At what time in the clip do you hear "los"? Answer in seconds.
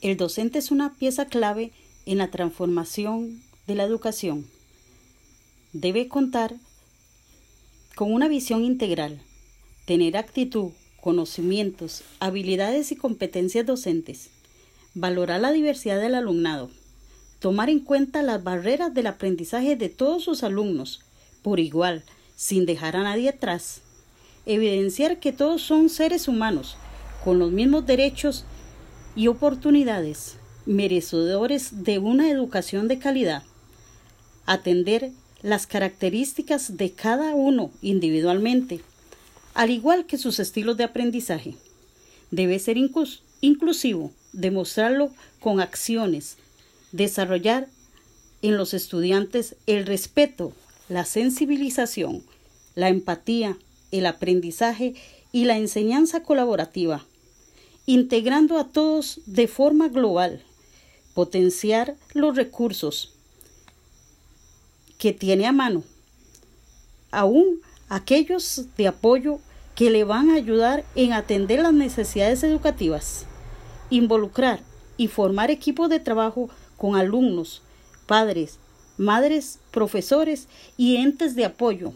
27.38-27.52, 48.56-48.72, 62.14-62.36